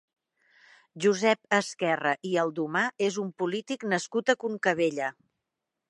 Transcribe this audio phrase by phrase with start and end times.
[1.05, 5.13] Josep Esquerra i Aldomà és un polític nascut a Concabella.